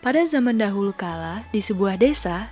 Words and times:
Pada 0.00 0.24
zaman 0.24 0.56
dahulu 0.56 0.96
kala, 0.96 1.44
di 1.52 1.60
sebuah 1.60 2.00
desa, 2.00 2.48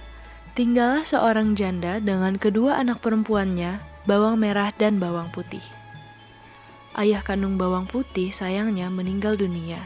tinggallah 0.53 1.01
seorang 1.01 1.57
janda 1.57 1.97
dengan 1.97 2.37
kedua 2.37 2.77
anak 2.77 3.01
perempuannya, 3.01 3.81
bawang 4.05 4.37
merah 4.37 4.69
dan 4.77 5.01
bawang 5.01 5.33
putih. 5.33 5.65
Ayah 6.93 7.25
kandung 7.25 7.57
bawang 7.57 7.89
putih 7.89 8.37
sayangnya 8.37 8.93
meninggal 8.93 9.41
dunia, 9.41 9.81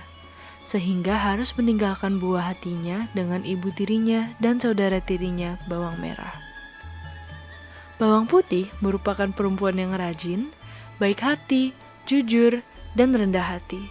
sehingga 0.66 1.14
harus 1.14 1.54
meninggalkan 1.54 2.18
buah 2.18 2.50
hatinya 2.50 3.06
dengan 3.14 3.46
ibu 3.46 3.70
tirinya 3.70 4.26
dan 4.42 4.58
saudara 4.58 4.98
tirinya 4.98 5.54
bawang 5.70 5.94
merah. 6.02 6.34
Bawang 8.02 8.26
putih 8.26 8.74
merupakan 8.82 9.30
perempuan 9.30 9.78
yang 9.78 9.94
rajin, 9.94 10.50
baik 10.98 11.22
hati, 11.22 11.70
jujur, 12.10 12.58
dan 12.98 13.14
rendah 13.14 13.54
hati. 13.54 13.86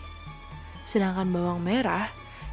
Sedangkan 0.84 1.32
bawang 1.32 1.64
merah 1.64 2.12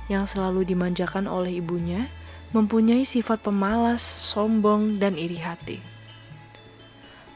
yang 0.08 0.24
selalu 0.24 0.64
dimanjakan 0.64 1.28
oleh 1.28 1.60
ibunya, 1.60 2.08
mempunyai 2.56 3.04
sifat 3.04 3.44
pemalas, 3.44 4.00
sombong, 4.00 4.96
dan 4.96 5.14
iri 5.14 5.36
hati. 5.36 5.78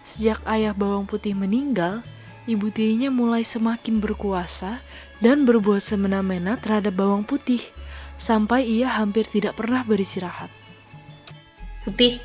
Sejak 0.02 0.40
ayah 0.48 0.72
bawang 0.72 1.04
putih 1.04 1.36
meninggal, 1.36 2.00
ibu 2.48 2.72
tirinya 2.72 3.12
mulai 3.12 3.44
semakin 3.44 4.00
berkuasa 4.00 4.80
dan 5.20 5.44
berbuat 5.44 5.84
semena-mena 5.84 6.58
terhadap 6.58 6.96
bawang 6.96 7.22
putih, 7.22 7.60
sampai 8.16 8.64
ia 8.66 8.88
hampir 8.88 9.28
tidak 9.28 9.54
pernah 9.54 9.84
beristirahat. 9.84 10.48
Putih, 11.84 12.18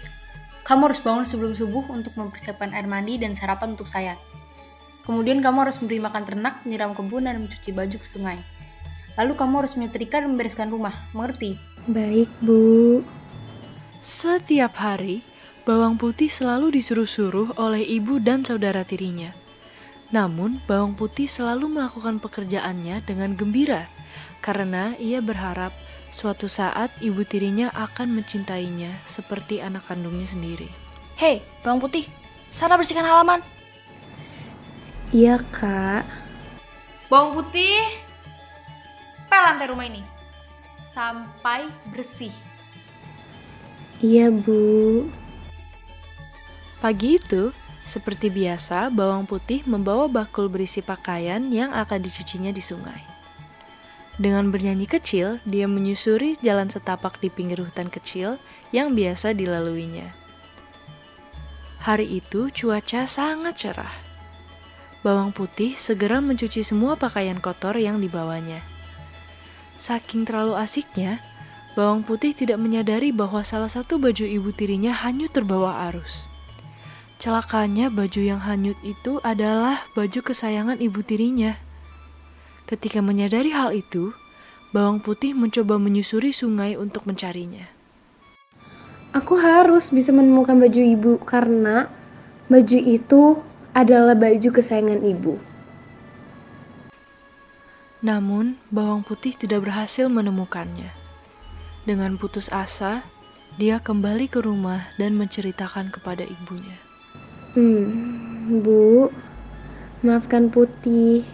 kamu 0.64 0.92
harus 0.92 1.00
bangun 1.00 1.24
sebelum 1.24 1.54
subuh 1.56 1.88
untuk 1.92 2.16
mempersiapkan 2.20 2.76
air 2.76 2.88
mandi 2.88 3.16
dan 3.16 3.36
sarapan 3.36 3.76
untuk 3.76 3.88
saya. 3.88 4.20
Kemudian 5.08 5.40
kamu 5.40 5.64
harus 5.64 5.80
memberi 5.80 6.04
makan 6.04 6.24
ternak, 6.28 6.60
menyiram 6.68 6.92
kebun, 6.92 7.24
dan 7.24 7.40
mencuci 7.40 7.72
baju 7.72 7.96
ke 7.96 8.08
sungai. 8.08 8.36
Lalu 9.18 9.34
kamu 9.34 9.54
harus 9.66 9.74
menyetrika 9.74 10.22
dan 10.22 10.30
membereskan 10.30 10.70
rumah, 10.70 10.94
mengerti? 11.12 11.58
Baik, 11.90 12.30
Bu. 12.38 13.02
Setiap 13.98 14.78
hari, 14.78 15.26
bawang 15.66 15.98
putih 15.98 16.30
selalu 16.30 16.78
disuruh-suruh 16.78 17.58
oleh 17.58 17.82
ibu 17.82 18.22
dan 18.22 18.46
saudara 18.46 18.86
tirinya. 18.86 19.34
Namun, 20.14 20.62
bawang 20.70 20.94
putih 20.94 21.26
selalu 21.26 21.68
melakukan 21.68 22.22
pekerjaannya 22.22 23.04
dengan 23.04 23.34
gembira 23.34 23.90
karena 24.40 24.96
ia 24.96 25.20
berharap 25.20 25.76
suatu 26.14 26.48
saat 26.48 26.94
ibu 27.04 27.26
tirinya 27.28 27.68
akan 27.76 28.16
mencintainya 28.16 28.96
seperti 29.04 29.60
anak 29.60 29.84
kandungnya 29.90 30.30
sendiri. 30.30 30.70
Hei, 31.20 31.44
bawang 31.66 31.84
putih, 31.84 32.08
sana 32.54 32.80
bersihkan 32.80 33.04
halaman. 33.04 33.44
Iya, 35.12 35.44
Kak. 35.52 36.06
Bawang 37.12 37.36
putih, 37.36 38.07
pel 39.28 39.44
lantai 39.44 39.68
rumah 39.70 39.88
ini 39.88 40.02
sampai 40.88 41.70
bersih. 41.94 42.34
Iya, 44.02 44.34
Bu. 44.34 45.06
Pagi 46.82 47.18
itu, 47.18 47.50
seperti 47.86 48.30
biasa, 48.30 48.94
bawang 48.94 49.26
putih 49.26 49.66
membawa 49.66 50.06
bakul 50.06 50.50
berisi 50.50 50.82
pakaian 50.86 51.50
yang 51.54 51.74
akan 51.74 52.02
dicucinya 52.02 52.54
di 52.54 52.62
sungai. 52.62 53.02
Dengan 54.18 54.50
bernyanyi 54.50 54.90
kecil, 54.90 55.38
dia 55.46 55.70
menyusuri 55.70 56.38
jalan 56.42 56.70
setapak 56.70 57.22
di 57.22 57.30
pinggir 57.30 57.62
hutan 57.62 57.90
kecil 57.90 58.42
yang 58.74 58.98
biasa 58.98 59.38
dilaluinya. 59.38 60.10
Hari 61.86 62.22
itu 62.22 62.50
cuaca 62.50 63.06
sangat 63.06 63.54
cerah. 63.58 63.96
Bawang 65.06 65.30
putih 65.30 65.78
segera 65.78 66.18
mencuci 66.18 66.66
semua 66.66 66.98
pakaian 66.98 67.38
kotor 67.38 67.78
yang 67.78 68.02
dibawanya. 68.02 68.60
Saking 69.78 70.26
terlalu 70.26 70.58
asiknya, 70.58 71.22
bawang 71.78 72.02
putih 72.02 72.34
tidak 72.34 72.58
menyadari 72.58 73.14
bahwa 73.14 73.46
salah 73.46 73.70
satu 73.70 74.02
baju 74.02 74.26
ibu 74.26 74.50
tirinya 74.50 74.90
hanyut 74.90 75.30
terbawa 75.30 75.86
arus. 75.94 76.26
Celakanya 77.22 77.94
baju 77.94 78.22
yang 78.22 78.42
hanyut 78.42 78.78
itu 78.82 79.22
adalah 79.22 79.86
baju 79.94 80.20
kesayangan 80.26 80.82
ibu 80.82 81.06
tirinya. 81.06 81.62
Ketika 82.66 83.06
menyadari 83.06 83.54
hal 83.54 83.70
itu, 83.74 84.18
bawang 84.74 84.98
putih 84.98 85.38
mencoba 85.38 85.78
menyusuri 85.78 86.34
sungai 86.34 86.74
untuk 86.74 87.06
mencarinya. 87.06 87.70
Aku 89.14 89.38
harus 89.38 89.94
bisa 89.94 90.10
menemukan 90.10 90.58
baju 90.58 90.82
ibu 90.82 91.14
karena 91.22 91.86
baju 92.50 92.80
itu 92.82 93.38
adalah 93.78 94.18
baju 94.18 94.50
kesayangan 94.50 95.06
ibu. 95.06 95.38
Namun, 98.08 98.56
bawang 98.72 99.04
putih 99.04 99.36
tidak 99.36 99.68
berhasil 99.68 100.08
menemukannya. 100.08 100.96
Dengan 101.84 102.16
putus 102.16 102.48
asa, 102.48 103.04
dia 103.60 103.84
kembali 103.84 104.32
ke 104.32 104.40
rumah 104.40 104.88
dan 104.96 105.20
menceritakan 105.20 105.92
kepada 105.92 106.24
ibunya. 106.24 106.80
Hmm, 107.52 108.64
Bu, 108.64 109.12
maafkan 110.08 110.48
Putih. 110.48 111.28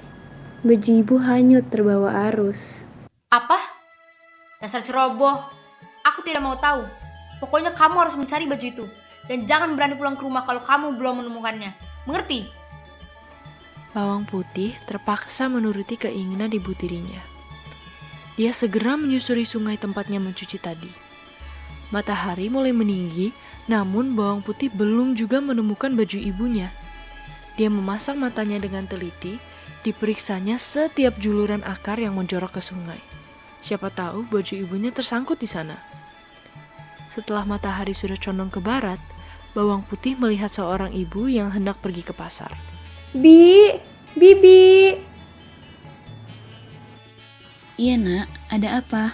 Baju 0.66 0.91
ibu 0.97 1.16
hanyut 1.22 1.69
terbawa 1.69 2.31
arus. 2.34 2.88
Apa? 3.29 3.59
Dasar 4.57 4.81
ceroboh. 4.81 5.45
Aku 6.07 6.25
tidak 6.25 6.41
mau 6.41 6.57
tahu. 6.57 6.88
Pokoknya 7.38 7.75
kamu 7.75 7.95
harus 8.01 8.16
mencari 8.17 8.50
baju 8.50 8.66
itu. 8.66 8.85
Dan 9.29 9.45
jangan 9.45 9.75
berani 9.78 9.94
pulang 10.00 10.16
ke 10.16 10.23
rumah 10.23 10.47
kalau 10.47 10.63
kamu 10.63 10.95
belum 10.95 11.22
menemukannya. 11.22 11.75
Mengerti? 12.09 12.62
Bawang 13.93 14.25
putih 14.25 14.73
terpaksa 14.89 15.45
menuruti 15.45 16.01
keinginan 16.01 16.49
ibu 16.49 16.73
tirinya. 16.73 17.21
Dia 18.33 18.49
segera 18.49 18.97
menyusuri 18.97 19.45
sungai 19.45 19.77
tempatnya 19.77 20.17
mencuci 20.17 20.57
tadi. 20.57 20.89
Matahari 21.93 22.49
mulai 22.49 22.73
meninggi, 22.73 23.29
namun 23.69 24.17
bawang 24.17 24.41
putih 24.41 24.73
belum 24.73 25.13
juga 25.13 25.37
menemukan 25.37 25.93
baju 25.93 26.17
ibunya. 26.17 26.73
Dia 27.53 27.69
memasang 27.69 28.17
matanya 28.17 28.57
dengan 28.57 28.89
teliti, 28.89 29.37
diperiksanya 29.85 30.57
setiap 30.57 31.13
juluran 31.21 31.61
akar 31.61 32.01
yang 32.01 32.17
menjorok 32.17 32.57
ke 32.57 32.61
sungai. 32.65 32.97
Siapa 33.61 33.93
tahu 33.93 34.25
baju 34.25 34.53
ibunya 34.57 34.89
tersangkut 34.89 35.37
di 35.37 35.45
sana. 35.45 35.77
Setelah 37.13 37.45
matahari 37.45 37.93
sudah 37.93 38.17
condong 38.17 38.49
ke 38.49 38.57
barat, 38.57 38.97
bawang 39.53 39.85
putih 39.85 40.17
melihat 40.17 40.49
seorang 40.49 40.89
ibu 40.97 41.29
yang 41.29 41.53
hendak 41.53 41.77
pergi 41.77 42.01
ke 42.01 42.17
pasar. 42.17 42.49
Bi, 43.13 43.69
Bibi. 44.18 44.90
Iya 47.78 47.96
nak, 48.01 48.25
ada 48.50 48.81
apa? 48.81 49.13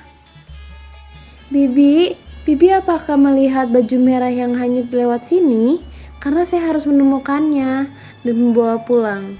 Bibi, 1.52 2.16
Bibi 2.48 2.68
apakah 2.72 3.20
melihat 3.20 3.68
baju 3.68 3.98
merah 4.00 4.32
yang 4.32 4.56
hanyut 4.56 4.88
lewat 4.96 5.28
sini? 5.28 5.84
Karena 6.24 6.48
saya 6.48 6.72
harus 6.72 6.88
menemukannya 6.88 7.92
dan 8.24 8.36
membawa 8.40 8.80
pulang. 8.88 9.36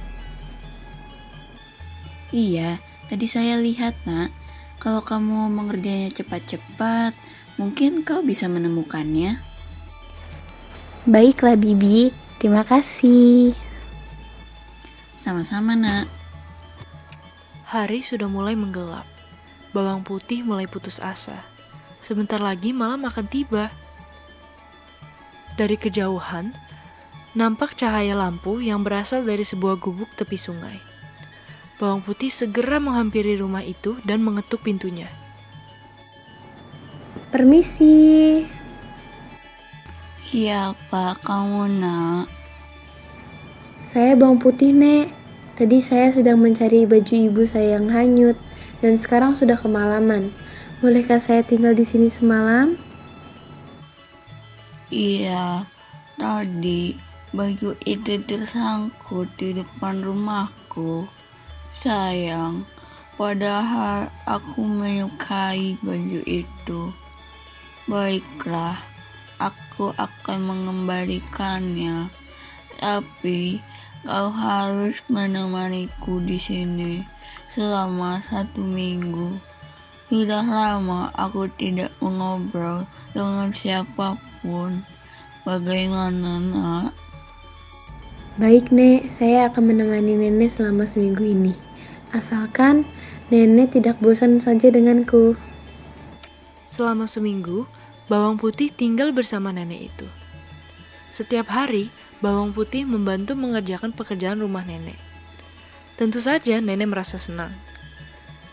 Iya, 2.36 2.84
tadi 3.08 3.32
saya 3.32 3.64
lihat 3.64 3.96
nak. 4.04 4.36
Kalau 4.84 5.08
kamu 5.08 5.56
mengerjanya 5.56 6.12
cepat-cepat, 6.12 7.16
mungkin 7.56 8.04
kau 8.04 8.20
bisa 8.28 8.52
menemukannya. 8.52 9.40
Baiklah 11.08 11.56
Bibi, 11.56 12.12
terima 12.44 12.68
kasih. 12.68 13.69
Sama-sama 15.20 15.76
nak. 15.76 16.08
Hari 17.68 18.00
sudah 18.00 18.32
mulai 18.32 18.56
menggelap. 18.56 19.04
Bawang 19.76 20.00
putih 20.00 20.48
mulai 20.48 20.64
putus 20.64 20.96
asa. 21.04 21.44
Sebentar 22.00 22.40
lagi 22.40 22.72
malam 22.72 23.04
akan 23.04 23.28
tiba. 23.28 23.68
Dari 25.60 25.76
kejauhan, 25.76 26.56
nampak 27.36 27.76
cahaya 27.76 28.16
lampu 28.16 28.64
yang 28.64 28.80
berasal 28.80 29.28
dari 29.28 29.44
sebuah 29.44 29.76
gubuk 29.76 30.08
tepi 30.16 30.40
sungai. 30.40 30.80
Bawang 31.76 32.00
putih 32.00 32.32
segera 32.32 32.80
menghampiri 32.80 33.36
rumah 33.36 33.60
itu 33.60 34.00
dan 34.08 34.24
mengetuk 34.24 34.64
pintunya. 34.64 35.12
Permisi. 37.28 38.48
Siapa 40.16 41.20
kamu 41.20 41.64
nak? 41.84 42.39
Saya 43.90 44.14
bawang 44.14 44.38
putih, 44.38 44.70
Nek. 44.70 45.10
Tadi 45.58 45.82
saya 45.82 46.14
sedang 46.14 46.38
mencari 46.38 46.86
baju 46.86 47.10
ibu 47.10 47.42
saya 47.50 47.82
yang 47.82 47.90
hanyut 47.90 48.38
dan 48.86 49.02
sekarang 49.02 49.34
sudah 49.34 49.58
kemalaman. 49.58 50.30
Bolehkah 50.78 51.18
saya 51.18 51.42
tinggal 51.42 51.74
di 51.74 51.82
sini 51.82 52.06
semalam? 52.06 52.78
Iya, 54.94 55.66
tadi 56.22 57.02
baju 57.34 57.74
itu 57.82 58.14
tersangkut 58.30 59.26
di 59.42 59.58
depan 59.58 60.06
rumahku. 60.06 61.10
Sayang, 61.82 62.70
padahal 63.18 64.14
aku 64.30 64.70
menyukai 64.70 65.82
baju 65.82 66.22
itu. 66.30 66.94
Baiklah, 67.90 68.78
aku 69.42 69.90
akan 69.98 70.46
mengembalikannya. 70.46 72.14
Tapi 72.80 73.60
kau 74.06 74.30
harus 74.32 75.00
menemaniku 75.12 76.24
di 76.24 76.40
sini 76.40 77.04
selama 77.52 78.24
satu 78.24 78.62
minggu. 78.62 79.36
Sudah 80.10 80.42
lama 80.42 81.14
aku 81.14 81.46
tidak 81.54 81.94
mengobrol 82.02 82.90
dengan 83.14 83.54
siapa 83.54 84.18
pun. 84.42 84.82
Bagaimana, 85.46 86.42
nak? 86.42 86.92
Baik, 88.42 88.74
Nek. 88.74 89.12
Saya 89.12 89.52
akan 89.52 89.74
menemani 89.76 90.18
Nenek 90.18 90.58
selama 90.58 90.90
seminggu 90.90 91.22
ini. 91.28 91.54
Asalkan 92.10 92.88
Nenek 93.30 93.78
tidak 93.78 94.02
bosan 94.02 94.42
saja 94.42 94.74
denganku. 94.74 95.38
Selama 96.66 97.06
seminggu, 97.06 97.70
bawang 98.10 98.42
putih 98.42 98.74
tinggal 98.74 99.14
bersama 99.14 99.54
nenek 99.54 99.94
itu. 99.94 100.08
Setiap 101.14 101.54
hari, 101.54 101.94
bawang 102.20 102.52
putih 102.52 102.84
membantu 102.84 103.36
mengerjakan 103.36 103.96
pekerjaan 103.96 104.44
rumah 104.44 104.64
nenek. 104.64 105.00
Tentu 106.00 106.24
saja 106.24 106.64
nenek 106.64 106.88
merasa 106.88 107.20
senang. 107.20 107.52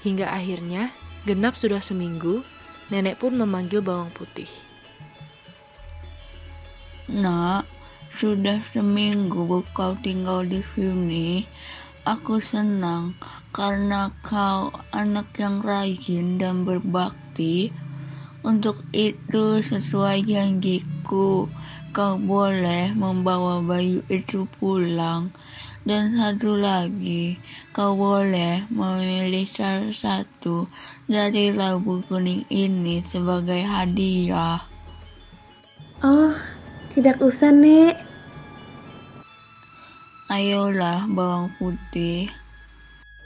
Hingga 0.02 0.30
akhirnya, 0.30 0.90
genap 1.26 1.58
sudah 1.58 1.82
seminggu, 1.82 2.42
nenek 2.90 3.18
pun 3.18 3.34
memanggil 3.34 3.82
bawang 3.82 4.10
putih. 4.14 4.50
Nak, 7.06 7.66
sudah 8.18 8.62
seminggu 8.74 9.62
kau 9.70 9.94
tinggal 10.02 10.42
di 10.42 10.58
sini. 10.62 11.46
Aku 12.06 12.38
senang 12.38 13.18
karena 13.50 14.14
kau 14.22 14.70
anak 14.94 15.34
yang 15.38 15.58
rajin 15.62 16.38
dan 16.38 16.62
berbakti. 16.62 17.74
Untuk 18.46 18.86
itu 18.94 19.58
sesuai 19.58 20.22
janjiku, 20.22 21.50
kau 21.96 22.20
boleh 22.20 22.92
membawa 22.92 23.64
bayi 23.64 24.04
itu 24.12 24.44
pulang. 24.60 25.32
Dan 25.88 26.12
satu 26.12 26.60
lagi, 26.60 27.40
kau 27.72 27.96
boleh 27.96 28.68
memilih 28.68 29.48
salah 29.48 29.96
satu 29.96 30.68
dari 31.08 31.56
labu 31.56 32.04
kuning 32.04 32.44
ini 32.52 33.00
sebagai 33.00 33.64
hadiah. 33.64 34.60
Oh, 36.04 36.36
tidak 36.92 37.16
usah, 37.24 37.48
Nek. 37.48 37.96
Ayolah 40.28 41.08
bawang 41.08 41.48
putih. 41.56 42.28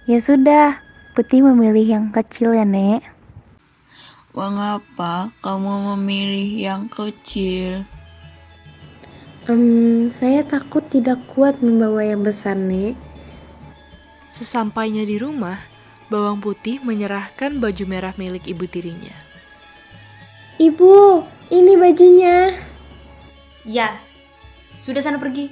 Ya 0.07 0.23
sudah, 0.23 0.79
Putih 1.11 1.43
memilih 1.43 1.83
yang 1.83 2.07
kecil 2.15 2.55
ya, 2.55 2.63
Nek. 2.63 3.03
Mengapa 4.31 5.35
kamu 5.43 5.99
memilih 5.99 6.71
yang 6.71 6.87
kecil? 6.87 7.83
Hmm, 9.49 10.13
saya 10.13 10.45
takut 10.45 10.85
tidak 10.93 11.17
kuat 11.33 11.65
membawa 11.65 12.05
yang 12.05 12.21
besar, 12.21 12.61
Nek. 12.61 12.93
Sesampainya 14.29 15.01
di 15.09 15.17
rumah, 15.17 15.57
bawang 16.13 16.45
putih 16.45 16.85
menyerahkan 16.85 17.57
baju 17.57 17.85
merah 17.89 18.13
milik 18.21 18.45
ibu 18.53 18.69
tirinya. 18.69 19.17
Ibu, 20.61 21.25
ini 21.49 21.73
bajunya. 21.81 22.53
Ya, 23.65 23.97
sudah 24.77 25.01
sana 25.01 25.17
pergi. 25.17 25.49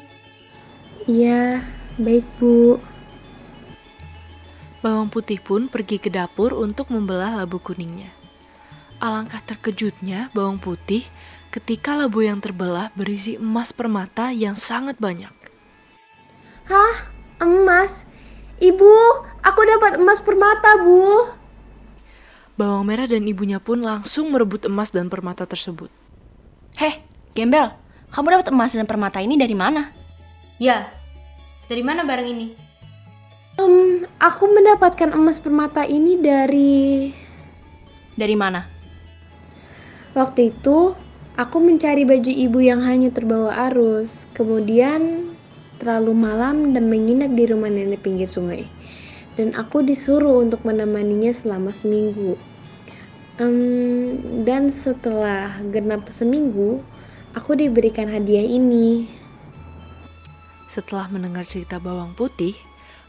Iya, 1.09 1.65
baik, 1.97 2.29
Bu. 2.37 2.77
Bawang 4.85 5.09
putih 5.09 5.41
pun 5.41 5.73
pergi 5.73 5.97
ke 5.97 6.13
dapur 6.13 6.53
untuk 6.53 6.93
membelah 6.93 7.41
labu 7.41 7.57
kuningnya. 7.57 8.13
Alangkah 9.01 9.41
terkejutnya 9.43 10.29
bawang 10.37 10.61
putih 10.61 11.07
ketika 11.49 11.97
labu 11.97 12.21
yang 12.25 12.41
terbelah 12.41 12.93
berisi 12.93 13.41
emas 13.41 13.73
permata 13.73 14.33
yang 14.33 14.55
sangat 14.55 15.01
banyak. 15.01 15.33
Hah? 16.69 16.95
Emas? 17.41 18.05
Ibu, 18.59 18.93
aku 19.41 19.61
dapat 19.65 19.97
emas 20.03 20.19
permata, 20.21 20.83
Bu. 20.83 21.31
Bawang 22.59 22.91
merah 22.91 23.07
dan 23.07 23.23
ibunya 23.25 23.63
pun 23.63 23.81
langsung 23.81 24.35
merebut 24.35 24.67
emas 24.67 24.91
dan 24.91 25.07
permata 25.07 25.47
tersebut. 25.47 25.89
Heh, 26.75 26.99
gembel, 27.33 27.71
kamu 28.11 28.35
dapat 28.35 28.51
emas 28.51 28.75
dan 28.75 28.85
permata 28.85 29.23
ini 29.23 29.39
dari 29.39 29.55
mana? 29.55 29.95
Ya, 30.59 30.91
dari 31.71 31.87
mana 31.87 32.03
barang 32.03 32.27
ini? 32.27 32.47
Um, 33.63 34.03
aku 34.19 34.51
mendapatkan 34.51 35.15
emas 35.15 35.39
permata 35.39 35.87
ini 35.87 36.19
dari... 36.19 37.11
Dari 38.19 38.35
mana? 38.35 38.67
Waktu 40.19 40.51
itu, 40.51 40.99
aku 41.39 41.63
mencari 41.63 42.03
baju 42.03 42.29
ibu 42.35 42.59
yang 42.59 42.83
hanya 42.83 43.15
terbawa 43.15 43.71
arus. 43.71 44.27
Kemudian, 44.35 45.31
terlalu 45.79 46.13
malam 46.13 46.75
dan 46.75 46.91
menginap 46.91 47.31
di 47.33 47.47
rumah 47.47 47.71
nenek 47.71 48.03
pinggir 48.03 48.27
sungai. 48.27 48.67
Dan 49.39 49.55
aku 49.55 49.87
disuruh 49.87 50.43
untuk 50.43 50.67
menemaninya 50.67 51.31
selama 51.31 51.71
seminggu. 51.71 52.35
Um, 53.39 54.19
dan 54.43 54.67
setelah 54.67 55.63
genap 55.71 56.11
seminggu, 56.11 56.83
aku 57.39 57.55
diberikan 57.55 58.11
hadiah 58.11 58.43
ini. 58.43 59.07
Setelah 60.67 61.07
mendengar 61.07 61.47
cerita 61.47 61.79
bawang 61.79 62.19
putih, 62.19 62.59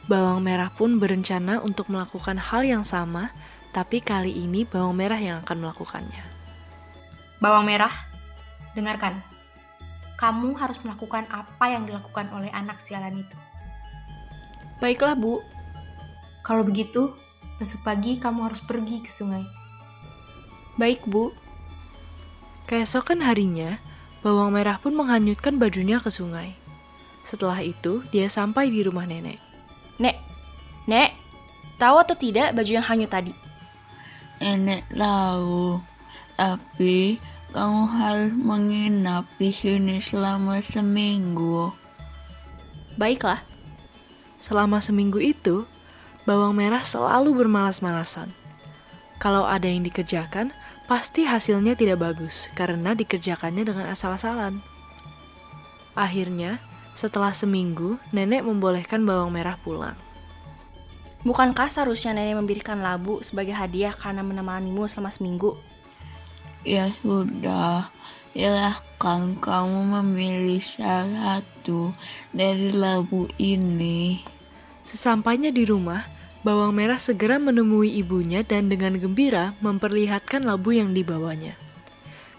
bawang 0.06 0.46
merah 0.46 0.70
pun 0.70 1.02
berencana 1.02 1.66
untuk 1.66 1.90
melakukan 1.90 2.38
hal 2.38 2.62
yang 2.62 2.86
sama, 2.86 3.34
tapi 3.74 4.06
kali 4.06 4.30
ini 4.30 4.70
bawang 4.70 4.94
merah 4.94 5.18
yang 5.18 5.42
akan 5.42 5.66
melakukannya. 5.66 6.24
Bawang 7.42 7.66
merah, 7.66 8.09
dengarkan. 8.74 9.22
Kamu 10.20 10.58
harus 10.60 10.78
melakukan 10.84 11.26
apa 11.32 11.66
yang 11.72 11.88
dilakukan 11.88 12.28
oleh 12.36 12.52
anak 12.52 12.84
sialan 12.84 13.24
itu. 13.24 13.36
Baiklah, 14.84 15.16
Bu. 15.16 15.40
Kalau 16.44 16.68
begitu, 16.68 17.16
besok 17.60 17.88
pagi 17.88 18.20
kamu 18.20 18.52
harus 18.52 18.60
pergi 18.60 19.00
ke 19.00 19.12
sungai. 19.12 19.44
Baik, 20.76 21.08
Bu. 21.08 21.32
Keesokan 22.68 23.24
harinya, 23.24 23.80
bawang 24.22 24.54
merah 24.54 24.78
pun 24.78 24.94
menghanyutkan 24.94 25.56
bajunya 25.56 26.04
ke 26.04 26.12
sungai. 26.12 26.56
Setelah 27.24 27.64
itu, 27.64 28.04
dia 28.12 28.28
sampai 28.28 28.72
di 28.72 28.84
rumah 28.84 29.08
nenek. 29.08 29.40
Nek, 30.00 30.16
Nek, 30.90 31.14
tahu 31.78 31.96
atau 32.02 32.18
tidak 32.18 32.58
baju 32.58 32.72
yang 32.72 32.88
hanyut 32.88 33.12
tadi? 33.14 33.34
Nenek 34.42 34.90
tahu, 34.90 35.78
tapi 36.34 37.20
kamu 37.50 37.84
harus 37.90 38.34
menginap 38.38 39.26
di 39.42 39.50
sini 39.50 39.98
selama 39.98 40.62
seminggu. 40.62 41.74
Baiklah. 42.94 43.42
Selama 44.40 44.80
seminggu 44.80 45.18
itu, 45.18 45.66
bawang 46.30 46.54
merah 46.54 46.86
selalu 46.86 47.34
bermalas-malasan. 47.34 48.30
Kalau 49.18 49.44
ada 49.50 49.66
yang 49.66 49.82
dikerjakan, 49.82 50.54
pasti 50.86 51.26
hasilnya 51.26 51.74
tidak 51.74 52.00
bagus 52.00 52.48
karena 52.54 52.94
dikerjakannya 52.94 53.66
dengan 53.66 53.86
asal-asalan. 53.92 54.62
Akhirnya, 55.98 56.62
setelah 56.94 57.34
seminggu, 57.34 57.98
nenek 58.14 58.46
membolehkan 58.46 59.04
bawang 59.04 59.34
merah 59.34 59.58
pulang. 59.60 59.98
Bukankah 61.26 61.68
seharusnya 61.68 62.16
nenek 62.16 62.40
memberikan 62.40 62.80
labu 62.80 63.20
sebagai 63.26 63.52
hadiah 63.52 63.92
karena 63.92 64.24
menemanimu 64.24 64.88
selama 64.88 65.12
seminggu? 65.12 65.60
Ya 66.68 66.92
sudah, 67.00 67.88
silahkan 68.36 69.40
kamu 69.40 69.80
memilih 70.00 70.60
salah 70.60 71.40
satu 71.40 71.96
dari 72.36 72.76
labu 72.76 73.32
ini. 73.40 74.20
Sesampainya 74.84 75.56
di 75.56 75.64
rumah, 75.64 76.04
bawang 76.44 76.76
merah 76.76 77.00
segera 77.00 77.40
menemui 77.40 77.96
ibunya 77.96 78.44
dan 78.44 78.68
dengan 78.68 79.00
gembira 79.00 79.56
memperlihatkan 79.64 80.44
labu 80.44 80.76
yang 80.76 80.92
dibawanya. 80.92 81.56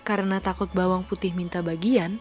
Karena 0.04 0.36
takut 0.36 0.68
bawang 0.76 1.00
putih 1.08 1.32
minta 1.32 1.64
bagian, 1.64 2.20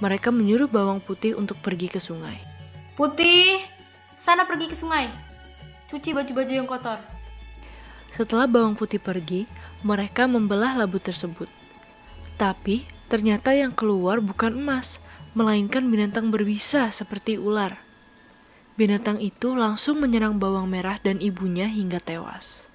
mereka 0.00 0.32
menyuruh 0.32 0.70
bawang 0.70 1.02
putih 1.02 1.36
untuk 1.36 1.60
pergi 1.60 1.92
ke 1.92 2.00
sungai. 2.00 2.40
Putih, 2.96 3.60
sana 4.16 4.48
pergi 4.48 4.70
ke 4.70 4.76
sungai. 4.78 5.12
Cuci 5.92 6.16
baju-baju 6.16 6.52
yang 6.52 6.68
kotor. 6.68 7.17
Setelah 8.18 8.50
bawang 8.50 8.74
putih 8.74 8.98
pergi, 8.98 9.46
mereka 9.86 10.26
membelah 10.26 10.74
labu 10.74 10.98
tersebut. 10.98 11.46
Tapi 12.34 12.82
ternyata 13.06 13.54
yang 13.54 13.70
keluar 13.70 14.18
bukan 14.18 14.58
emas, 14.58 14.98
melainkan 15.38 15.86
binatang 15.86 16.34
berbisa 16.34 16.90
seperti 16.90 17.38
ular. 17.38 17.78
Binatang 18.74 19.22
itu 19.22 19.54
langsung 19.54 20.02
menyerang 20.02 20.38
bawang 20.38 20.70
merah 20.70 20.98
dan 21.02 21.18
ibunya 21.18 21.66
hingga 21.66 21.98
tewas. 21.98 22.67